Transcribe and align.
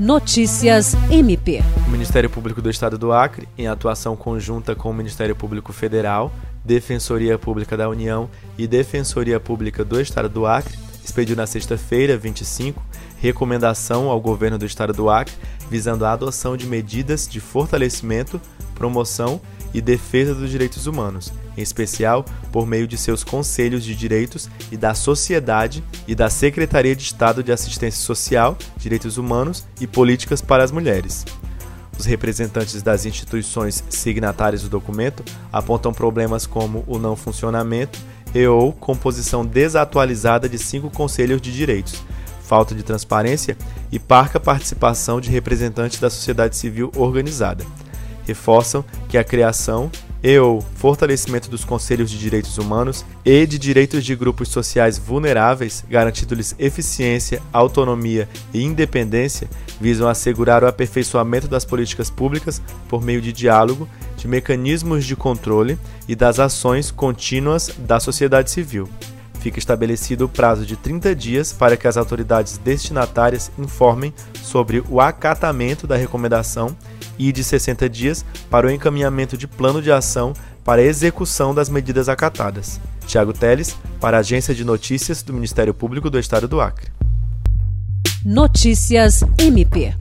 Notícias 0.00 0.94
MP. 1.10 1.60
O 1.84 1.90
Ministério 1.90 2.30
Público 2.30 2.62
do 2.62 2.70
Estado 2.70 2.96
do 2.96 3.10
Acre, 3.10 3.48
em 3.58 3.66
atuação 3.66 4.14
conjunta 4.14 4.72
com 4.72 4.90
o 4.90 4.94
Ministério 4.94 5.34
Público 5.34 5.72
Federal, 5.72 6.32
Defensoria 6.64 7.36
Pública 7.36 7.76
da 7.76 7.88
União 7.88 8.30
e 8.56 8.68
Defensoria 8.68 9.40
Pública 9.40 9.84
do 9.84 10.00
Estado 10.00 10.28
do 10.28 10.46
Acre, 10.46 10.78
expediu 11.04 11.34
na 11.34 11.48
sexta-feira, 11.48 12.16
25, 12.16 12.80
recomendação 13.20 14.08
ao 14.08 14.20
governo 14.20 14.56
do 14.56 14.64
Estado 14.64 14.92
do 14.92 15.10
Acre 15.10 15.34
visando 15.68 16.04
a 16.04 16.12
adoção 16.12 16.56
de 16.56 16.64
medidas 16.64 17.26
de 17.26 17.40
fortalecimento, 17.40 18.40
promoção 18.76 19.40
e 19.74 19.80
defesa 19.80 20.32
dos 20.32 20.48
direitos 20.48 20.86
humanos, 20.86 21.32
em 21.58 21.62
especial 21.62 22.24
por 22.52 22.66
meio 22.66 22.86
de 22.86 22.96
seus 22.96 23.24
conselhos 23.24 23.84
de 23.84 23.94
direitos 23.94 24.48
e 24.70 24.76
da 24.76 24.94
sociedade 24.94 25.82
e 26.06 26.14
da 26.14 26.30
Secretaria 26.30 26.94
de 26.94 27.02
Estado 27.02 27.42
de 27.42 27.50
Assistência 27.50 28.00
Social, 28.00 28.56
Direitos 28.76 29.18
Humanos 29.18 29.66
e 29.80 29.86
Políticas 29.86 30.40
para 30.40 30.62
as 30.62 30.70
Mulheres. 30.70 31.24
Os 31.98 32.06
representantes 32.06 32.80
das 32.80 33.04
instituições 33.04 33.82
signatárias 33.90 34.62
do 34.62 34.68
documento 34.68 35.24
apontam 35.52 35.92
problemas 35.92 36.46
como 36.46 36.84
o 36.86 36.96
não 36.96 37.16
funcionamento 37.16 37.98
e 38.32 38.46
ou 38.46 38.72
composição 38.72 39.44
desatualizada 39.44 40.48
de 40.48 40.58
cinco 40.58 40.90
conselhos 40.90 41.40
de 41.40 41.52
direitos, 41.52 42.00
falta 42.40 42.72
de 42.72 42.84
transparência 42.84 43.56
e 43.90 43.98
parca 43.98 44.38
participação 44.38 45.20
de 45.20 45.28
representantes 45.28 45.98
da 45.98 46.08
sociedade 46.08 46.56
civil 46.56 46.92
organizada 46.94 47.64
reforçam 48.28 48.84
que 49.08 49.16
a 49.16 49.24
criação 49.24 49.90
e 50.22 50.38
ou 50.38 50.60
fortalecimento 50.60 51.48
dos 51.48 51.64
conselhos 51.64 52.10
de 52.10 52.18
direitos 52.18 52.58
humanos 52.58 53.04
e 53.24 53.46
de 53.46 53.58
direitos 53.58 54.04
de 54.04 54.14
grupos 54.16 54.48
sociais 54.48 54.98
vulneráveis, 54.98 55.84
garantindo-lhes 55.88 56.54
eficiência, 56.58 57.40
autonomia 57.52 58.28
e 58.52 58.62
independência, 58.62 59.48
visam 59.80 60.08
assegurar 60.08 60.64
o 60.64 60.66
aperfeiçoamento 60.66 61.48
das 61.48 61.64
políticas 61.64 62.10
públicas 62.10 62.60
por 62.88 63.02
meio 63.02 63.20
de 63.20 63.32
diálogo, 63.32 63.88
de 64.16 64.26
mecanismos 64.26 65.04
de 65.04 65.14
controle 65.14 65.78
e 66.08 66.16
das 66.16 66.38
ações 66.38 66.90
contínuas 66.90 67.70
da 67.78 68.00
sociedade 68.00 68.50
civil. 68.50 68.88
Fica 69.40 69.58
estabelecido 69.58 70.24
o 70.24 70.28
prazo 70.28 70.66
de 70.66 70.76
30 70.76 71.14
dias 71.14 71.52
para 71.52 71.76
que 71.76 71.86
as 71.86 71.96
autoridades 71.96 72.58
destinatárias 72.58 73.50
informem 73.58 74.12
sobre 74.42 74.82
o 74.88 75.00
acatamento 75.00 75.86
da 75.86 75.96
recomendação 75.96 76.76
e 77.18 77.32
de 77.32 77.42
60 77.42 77.88
dias 77.88 78.24
para 78.50 78.66
o 78.66 78.70
encaminhamento 78.70 79.36
de 79.36 79.46
plano 79.46 79.80
de 79.80 79.92
ação 79.92 80.32
para 80.64 80.82
execução 80.82 81.54
das 81.54 81.68
medidas 81.68 82.08
acatadas. 82.08 82.80
Tiago 83.06 83.32
Teles, 83.32 83.76
para 84.00 84.18
a 84.18 84.20
Agência 84.20 84.54
de 84.54 84.64
Notícias 84.64 85.22
do 85.22 85.32
Ministério 85.32 85.72
Público 85.72 86.10
do 86.10 86.18
Estado 86.18 86.46
do 86.46 86.60
Acre. 86.60 86.90
Notícias 88.24 89.22
MP. 89.38 89.94